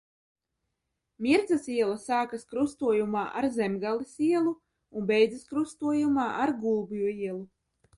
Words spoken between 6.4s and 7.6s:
ar Gulbju ielu.